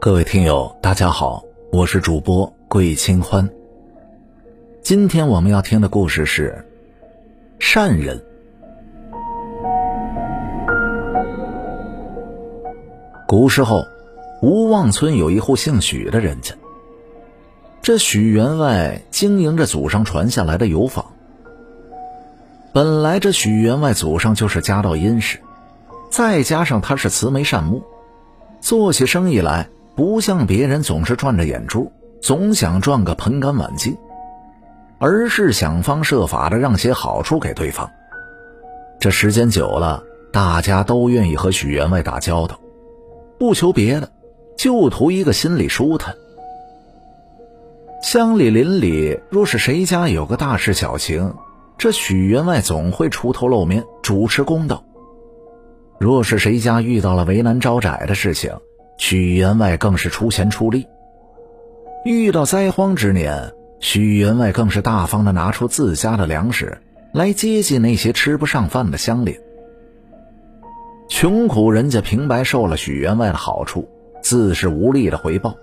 [0.00, 3.48] 各位听友，大家好，我是主播桂清欢。
[4.82, 6.64] 今天我们要听的故事是
[7.58, 8.22] 善人。
[13.26, 13.86] 古时候，
[14.42, 16.54] 吴望村有一户姓许的人家。
[17.82, 21.06] 这许员外经营着祖上传下来的油坊。
[22.72, 25.38] 本来这许员外祖上就是家道殷实，
[26.10, 27.82] 再加上他是慈眉善目，
[28.64, 31.92] 做起生意来不像别人总是赚着眼珠，
[32.22, 33.94] 总想赚个盆干碗净，
[34.98, 37.90] 而是想方设法的让些好处给对方。
[38.98, 42.58] 这时间久了，大家都愿意和许员外打交道。
[43.38, 44.10] 不求别的，
[44.56, 46.14] 就图一个心里舒坦。
[48.02, 51.34] 乡里邻里，若是谁家有个大事小情，
[51.76, 54.82] 这许员外总会出头露面，主持公道。
[55.98, 58.52] 若是谁家遇到了为难招窄的事情，
[58.98, 60.86] 许员外更是出钱出力。
[62.04, 66.78] 遇到灾荒之年，许员外更是大方的拿出自家的粮食
[67.12, 69.34] 来接济那些吃不上饭的乡邻。
[71.08, 73.88] 穷苦人家平白受了许员外的好处，
[74.22, 75.54] 自是无力的回报。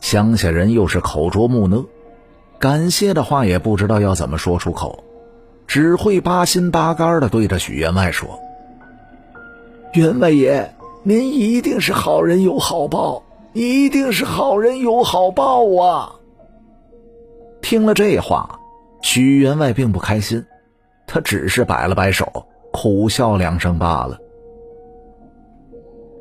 [0.00, 1.86] 乡下人又是口拙木讷，
[2.58, 5.02] 感谢的话也不知道要怎么说出口，
[5.66, 8.38] 只会八心八肝的对着许员外说
[9.94, 16.12] ：“员外爷，您一定是好人有好报，一定是好人有好报啊！”
[17.62, 18.58] 听了这话，
[19.02, 20.44] 许员外并不开心，
[21.06, 24.18] 他只是摆了摆手，苦笑两声罢了。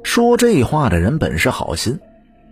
[0.03, 1.99] 说这话的人本是好心，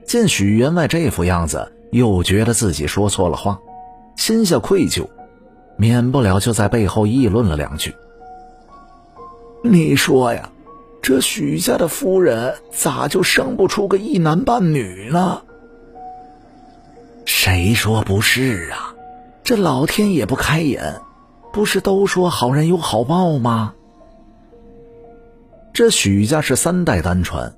[0.03, 3.59] 见许员外这副样子，又觉得自己说错了话，
[4.15, 5.07] 心下愧疚，
[5.77, 7.93] 免不了就在背后议论了两句。
[9.63, 10.49] 你说呀，
[11.01, 15.41] 这许家的夫人咋就生不出个一男半女呢？
[17.25, 18.93] 谁说不是啊？
[19.43, 21.01] 这老天也不开眼，
[21.51, 23.73] 不是都说好人有好报吗？
[25.73, 27.55] 这许家是三代单传，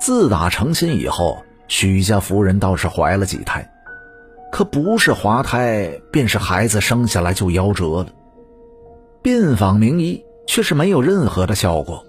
[0.00, 3.70] 自打成亲以后，许家夫人倒是怀了几胎，
[4.50, 8.06] 可不是滑胎，便是孩子生下来就夭折了。
[9.20, 12.06] 遍访名医，却是没有任何的效果。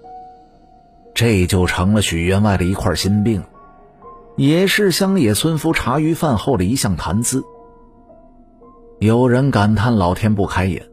[1.14, 3.44] 这就成了许员外的一块心病，
[4.36, 7.44] 也是乡野村夫茶余饭后的一项谈资。
[8.98, 10.88] 有人感叹老天不开眼，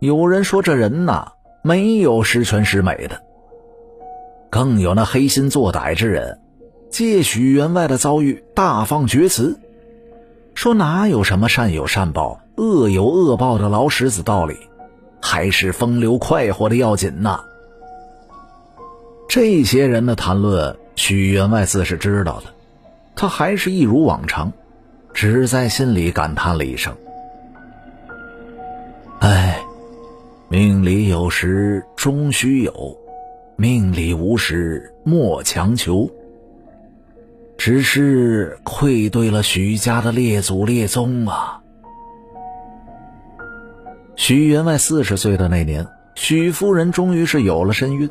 [0.00, 3.22] 有人说这人呐，没有十全十美的。
[4.50, 6.40] 更有那黑心作歹之人，
[6.90, 9.60] 借许员外的遭遇大放厥词，
[10.54, 14.56] 说哪有什么善有善报、恶有恶报的老石子道理，
[15.20, 17.44] 还是风流快活的要紧呐。
[19.34, 22.52] 这些人的谈论，许员外自是知道的，
[23.16, 24.52] 他还是一如往常，
[25.14, 26.94] 只在心里感叹了一声
[29.20, 29.58] ：“哎，
[30.50, 32.94] 命里有时终须有。”
[33.56, 36.10] 命里无时莫强求，
[37.56, 41.58] 只是愧对了许家的列祖列宗啊！
[44.14, 48.10] 许员外四十岁的那年，许夫人终于是有了身孕。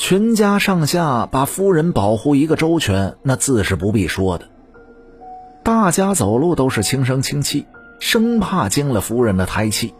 [0.00, 4.46] 全家上下把夫人保护一个周全，那自是不必说的。
[5.62, 7.66] 大家走路都是轻声轻气，
[8.00, 9.92] 生怕惊了夫人的胎气。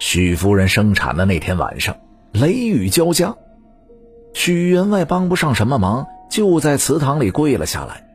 [0.00, 1.94] 许夫人生产的那天晚上。
[2.32, 3.36] 雷雨交加，
[4.34, 8.08] 许员外帮不上什么忙，就在祠堂里跪了下来。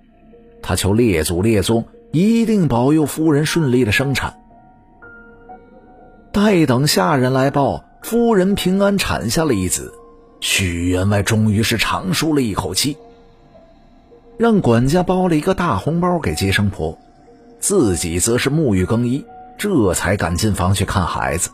[0.62, 4.36] 他求列祖列宗一定保佑夫人顺利的生产。
[6.34, 9.94] 待等下人来报，夫人平安产下了一子，
[10.44, 12.98] 许员外终于是长舒了一口气，
[14.38, 17.00] 让管家包了一个大红包给接生婆，
[17.60, 19.26] 自己则是沐浴更衣，
[19.58, 21.50] 这才赶进房去看孩子。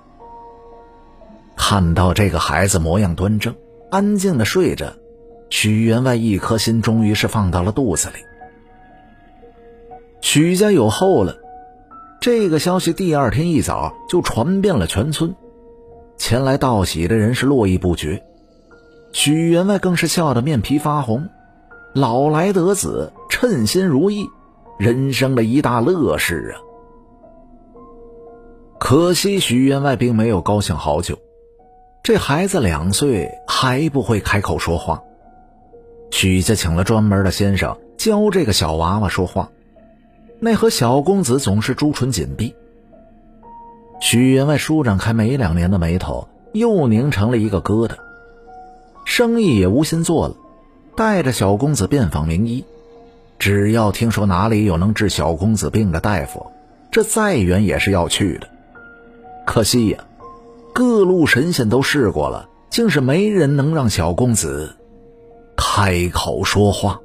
[1.55, 3.55] 看到这个孩子模样端正、
[3.91, 4.91] 安静的睡着，
[5.51, 8.15] 许员外一颗心终于是放到了肚子里。
[10.21, 11.37] 许家有后了，
[12.19, 15.35] 这个消息第二天一早就传遍了全村，
[16.17, 18.23] 前来道喜的人是络绎不绝。
[19.11, 21.29] 许员外更是笑得面皮发红，
[21.93, 24.27] 老来得子，称心如意，
[24.77, 26.61] 人生的一大乐事啊！
[28.79, 31.17] 可惜许员外并没有高兴好久。
[32.01, 35.03] 这孩子两岁还不会开口说话，
[36.11, 39.49] 许家请了专门的先生教这个小娃娃说话，
[40.39, 42.55] 奈何小公子总是朱唇紧闭。
[43.99, 47.95] 许员外舒展开没两年的眉头又拧成了一个疙瘩，
[49.09, 50.35] 生意也无心做了，
[50.95, 52.63] 带着小公子遍访名医。
[53.39, 56.45] 只要听说哪里有能治小公子病的大夫，
[56.91, 58.47] 这再远也是要去的。
[59.47, 60.05] 可惜呀，
[60.73, 64.75] 各路神仙都试过了，竟是没人能让小公子
[65.57, 67.01] 开口说话。